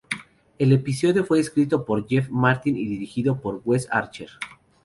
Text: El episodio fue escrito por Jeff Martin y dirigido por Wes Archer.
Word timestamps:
El 0.57 0.71
episodio 0.71 1.23
fue 1.23 1.39
escrito 1.39 1.85
por 1.85 2.07
Jeff 2.07 2.27
Martin 2.31 2.75
y 2.75 2.85
dirigido 2.87 3.39
por 3.39 3.61
Wes 3.65 3.87
Archer. 3.91 4.29